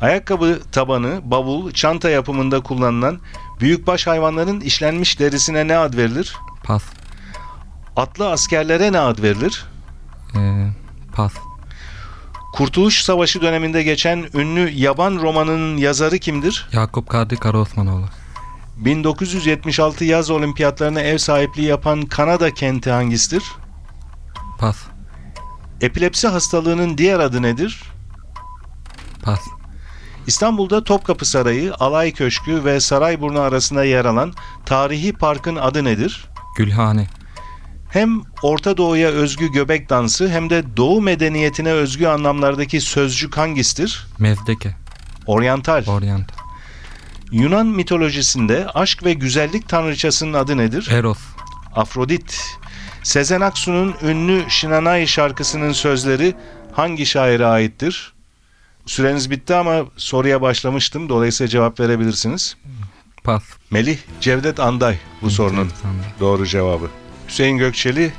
Ayakkabı 0.00 0.60
tabanı, 0.72 1.20
bavul, 1.24 1.72
çanta 1.72 2.10
yapımında 2.10 2.60
kullanılan 2.60 3.18
büyükbaş 3.60 4.06
hayvanların 4.06 4.60
işlenmiş 4.60 5.18
derisine 5.18 5.68
ne 5.68 5.76
ad 5.76 5.96
verilir? 5.96 6.36
Pas. 6.64 6.82
Atlı 7.96 8.30
askerlere 8.30 8.92
ne 8.92 8.98
ad 8.98 9.22
verilir? 9.22 9.64
Ee, 10.36 10.68
pas. 11.12 11.32
Kurtuluş 12.52 13.02
Savaşı 13.02 13.40
döneminde 13.40 13.82
geçen 13.82 14.26
ünlü 14.34 14.70
yaban 14.70 15.18
romanının 15.22 15.76
yazarı 15.76 16.18
kimdir? 16.18 16.68
Yakup 16.72 17.08
Kadri 17.08 17.36
Karaosmanoğlu. 17.36 18.06
1976 18.76 20.04
yaz 20.04 20.30
olimpiyatlarına 20.30 21.00
ev 21.00 21.18
sahipliği 21.18 21.66
yapan 21.66 22.02
Kanada 22.02 22.54
kenti 22.54 22.90
hangisidir? 22.90 23.44
Pas. 24.58 24.76
Epilepsi 25.80 26.28
hastalığının 26.28 26.98
diğer 26.98 27.20
adı 27.20 27.42
nedir? 27.42 27.82
Pas. 29.22 29.40
İstanbul'da 30.26 30.84
Topkapı 30.84 31.24
Sarayı, 31.24 31.74
Alay 31.74 32.12
Köşkü 32.12 32.64
ve 32.64 32.80
Sarayburnu 32.80 33.40
arasında 33.40 33.84
yer 33.84 34.04
alan 34.04 34.32
tarihi 34.66 35.12
parkın 35.12 35.56
adı 35.56 35.84
nedir? 35.84 36.24
Gülhane. 36.56 37.06
Hem 37.90 38.22
Orta 38.42 38.76
Doğu'ya 38.76 39.08
özgü 39.08 39.52
göbek 39.52 39.90
dansı 39.90 40.28
hem 40.28 40.50
de 40.50 40.76
Doğu 40.76 41.02
medeniyetine 41.02 41.72
özgü 41.72 42.06
anlamlardaki 42.06 42.80
sözcük 42.80 43.36
hangisidir? 43.36 44.06
Mezdeke. 44.18 44.76
Oryantal. 45.26 45.84
Orient. 45.86 46.32
Yunan 47.32 47.66
mitolojisinde 47.66 48.66
aşk 48.74 49.04
ve 49.04 49.12
güzellik 49.12 49.68
tanrıçasının 49.68 50.32
adı 50.32 50.56
nedir? 50.56 50.88
Eros. 50.90 51.18
Afrodit. 51.74 52.40
Sezen 53.02 53.40
Aksu'nun 53.40 53.94
ünlü 54.02 54.44
Şinanay 54.48 55.06
şarkısının 55.06 55.72
sözleri 55.72 56.34
hangi 56.72 57.06
şaire 57.06 57.46
aittir? 57.46 58.12
Süreniz 58.86 59.30
bitti 59.30 59.54
ama 59.54 59.84
soruya 59.96 60.40
başlamıştım. 60.42 61.08
Dolayısıyla 61.08 61.48
cevap 61.48 61.80
verebilirsiniz. 61.80 62.56
Pas. 63.24 63.42
Melih 63.70 63.98
Cevdet 64.20 64.60
Anday 64.60 64.98
bu 65.22 65.30
sorunun 65.30 65.68
Sandım. 65.82 66.00
doğru 66.20 66.46
cevabı. 66.46 66.88
Hüseyin 67.28 67.58
Gökçeli 67.58 68.12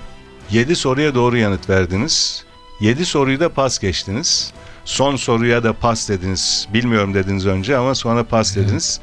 7 0.52 0.76
soruya 0.76 1.16
doğru 1.16 1.38
yanıt 1.38 1.70
verdiniz. 1.70 2.46
7 2.82 3.06
soruyu 3.06 3.40
da 3.40 3.50
pas 3.50 3.80
geçtiniz. 3.80 4.54
Son 4.86 5.16
soruya 5.16 5.64
da 5.64 5.74
pas 5.74 6.10
dediniz. 6.10 6.68
Bilmiyorum 6.74 7.14
dediniz 7.14 7.46
önce 7.48 7.78
ama 7.78 7.96
sonra 7.96 8.24
pas 8.24 8.58
Evet. 8.58 8.68
dediniz. 8.68 9.00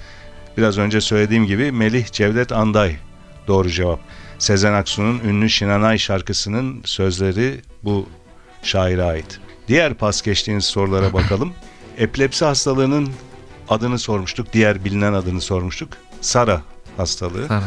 Biraz 0.56 0.78
önce 0.78 1.00
söylediğim 1.00 1.46
gibi 1.46 1.72
Melih 1.72 2.06
Cevdet 2.12 2.52
Anday 2.52 2.96
doğru 3.46 3.70
cevap. 3.70 4.00
Sezen 4.38 4.72
Aksu'nun 4.72 5.18
ünlü 5.18 5.50
Şinanay 5.50 5.98
şarkısının 5.98 6.80
sözleri 6.84 7.60
bu 7.84 8.06
şaire 8.62 9.02
ait. 9.02 9.40
Diğer 9.68 9.94
pas 9.94 10.22
geçtiğiniz 10.22 10.64
sorulara 10.64 11.12
bakalım. 11.12 11.52
Epilepsi 11.98 12.44
hastalığının 12.44 13.10
adını 13.68 13.98
sormuştuk. 13.98 14.52
Diğer 14.52 14.84
bilinen 14.84 15.12
adını 15.12 15.40
sormuştuk. 15.40 15.88
Sara 16.20 16.62
hastalığı. 16.96 17.46
Sara. 17.46 17.62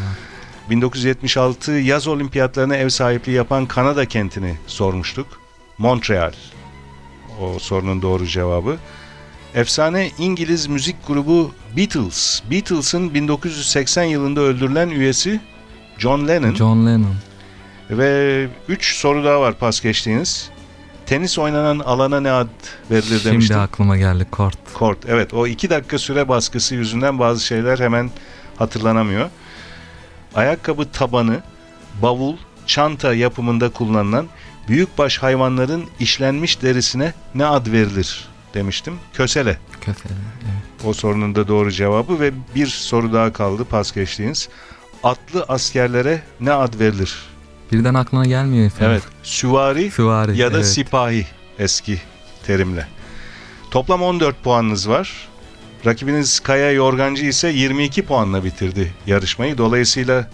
1976 0.70 1.72
yaz 1.72 2.08
olimpiyatlarına 2.08 2.76
ev 2.76 2.88
sahipliği 2.88 3.32
yapan 3.32 3.66
Kanada 3.66 4.06
kentini 4.06 4.56
sormuştuk. 4.66 5.26
Montreal. 5.78 6.32
O 7.40 7.58
sorunun 7.58 8.02
doğru 8.02 8.26
cevabı. 8.26 8.76
Efsane 9.54 10.10
İngiliz 10.18 10.66
müzik 10.66 11.06
grubu 11.06 11.54
Beatles. 11.76 12.42
Beatles'ın 12.50 13.14
1980 13.14 14.04
yılında 14.04 14.40
öldürülen 14.40 14.88
üyesi 14.88 15.40
John 15.98 16.28
Lennon. 16.28 16.54
John 16.54 16.86
Lennon. 16.86 17.14
Ve 17.90 18.48
3 18.68 18.96
soru 18.96 19.24
daha 19.24 19.40
var 19.40 19.54
pas 19.58 19.80
geçtiğiniz. 19.80 20.50
Tenis 21.06 21.38
oynanan 21.38 21.78
alana 21.78 22.20
ne 22.20 22.30
ad 22.32 22.48
verilir 22.90 23.06
Şimdi 23.18 23.24
demiştim. 23.24 23.58
aklıma 23.58 23.96
geldi. 23.96 24.26
Kort. 24.30 24.58
Kort. 24.74 24.98
Evet 25.08 25.34
o 25.34 25.46
iki 25.46 25.70
dakika 25.70 25.98
süre 25.98 26.28
baskısı 26.28 26.74
yüzünden 26.74 27.18
bazı 27.18 27.44
şeyler 27.46 27.78
hemen 27.78 28.10
hatırlanamıyor. 28.56 29.30
Ayakkabı 30.34 30.90
tabanı, 30.90 31.40
bavul, 32.02 32.36
çanta 32.66 33.14
yapımında 33.14 33.68
kullanılan 33.68 34.26
büyükbaş 34.68 35.18
hayvanların 35.18 35.84
işlenmiş 36.00 36.62
derisine 36.62 37.12
ne 37.34 37.46
ad 37.46 37.66
verilir 37.72 38.28
demiştim. 38.54 38.94
Kösele. 39.12 39.58
Kösele. 39.80 40.12
Evet. 40.44 40.84
O 40.86 40.92
sorunun 40.92 41.34
da 41.34 41.48
doğru 41.48 41.70
cevabı 41.72 42.20
ve 42.20 42.32
bir 42.54 42.66
soru 42.66 43.12
daha 43.12 43.32
kaldı 43.32 43.64
pas 43.64 43.92
geçtiğiniz. 43.92 44.48
Atlı 45.04 45.44
askerlere 45.48 46.22
ne 46.40 46.52
ad 46.52 46.78
verilir? 46.78 47.18
Birden 47.72 47.94
aklına 47.94 48.26
gelmiyor 48.26 48.64
insan. 48.64 48.90
Evet. 48.90 49.02
Süvari 49.22 49.90
Süvari. 49.90 50.38
ya 50.38 50.52
da 50.52 50.56
evet. 50.56 50.66
sipahi 50.66 51.26
eski 51.58 51.98
terimle. 52.46 52.86
Toplam 53.70 54.02
14 54.02 54.42
puanınız 54.44 54.88
var. 54.88 55.28
Rakibiniz 55.86 56.40
Kaya 56.40 56.72
Yorgancı 56.72 57.24
ise 57.24 57.48
22 57.48 58.02
puanla 58.02 58.44
bitirdi 58.44 58.92
yarışmayı. 59.06 59.58
Dolayısıyla 59.58 60.30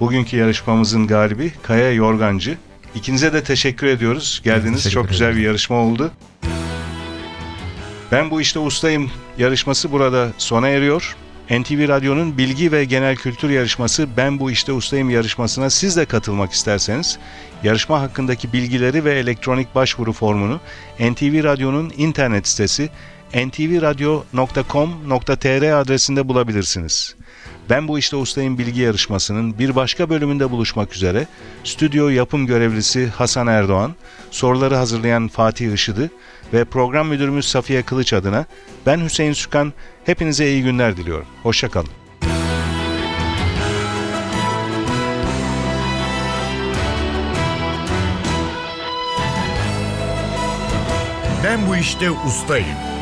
bugünkü 0.00 0.36
yarışmamızın 0.36 1.06
galibi 1.06 1.52
Kaya 1.62 1.92
Yorgancı. 1.92 2.58
İkinize 2.94 3.32
de 3.32 3.42
teşekkür 3.42 3.86
ediyoruz. 3.86 4.40
Geldiniz. 4.44 4.76
teşekkür 4.82 4.94
Çok 4.94 5.08
güzel 5.08 5.28
bir 5.28 5.32
ederim. 5.32 5.46
yarışma 5.46 5.76
oldu. 5.76 6.10
Ben 8.12 8.30
bu 8.30 8.40
işte 8.40 8.58
ustayım 8.58 9.10
yarışması 9.38 9.92
burada 9.92 10.28
sona 10.38 10.68
eriyor. 10.68 11.16
NTV 11.50 11.88
Radyo'nun 11.88 12.38
bilgi 12.38 12.72
ve 12.72 12.84
genel 12.84 13.16
kültür 13.16 13.50
yarışması 13.50 14.08
Ben 14.16 14.38
Bu 14.38 14.50
İşte 14.50 14.72
Ustayım 14.72 15.10
yarışmasına 15.10 15.70
siz 15.70 15.96
de 15.96 16.04
katılmak 16.04 16.52
isterseniz 16.52 17.18
yarışma 17.62 18.00
hakkındaki 18.00 18.52
bilgileri 18.52 19.04
ve 19.04 19.18
elektronik 19.18 19.74
başvuru 19.74 20.12
formunu 20.12 20.60
NTV 21.00 21.44
Radyo'nun 21.44 21.92
internet 21.96 22.48
sitesi 22.48 22.90
ntvradio.com.tr 23.34 25.80
adresinde 25.80 26.28
bulabilirsiniz. 26.28 27.14
Ben 27.70 27.88
bu 27.88 27.98
işte 27.98 28.16
ustayım 28.16 28.58
bilgi 28.58 28.80
yarışmasının 28.80 29.58
bir 29.58 29.76
başka 29.76 30.10
bölümünde 30.10 30.50
buluşmak 30.50 30.94
üzere 30.94 31.26
stüdyo 31.64 32.08
yapım 32.08 32.46
görevlisi 32.46 33.08
Hasan 33.08 33.46
Erdoğan, 33.46 33.94
soruları 34.30 34.76
hazırlayan 34.76 35.28
Fatih 35.28 35.72
Işıdı 35.72 36.10
ve 36.52 36.64
program 36.64 37.08
müdürümüz 37.08 37.48
Safiye 37.48 37.82
Kılıç 37.82 38.12
adına 38.12 38.46
ben 38.86 39.04
Hüseyin 39.04 39.32
Sükan 39.32 39.72
hepinize 40.06 40.50
iyi 40.50 40.62
günler 40.62 40.96
diliyorum. 40.96 41.26
Hoşçakalın. 41.42 41.90
Ben 51.44 51.68
bu 51.68 51.76
işte 51.76 52.10
ustayım 52.10 52.97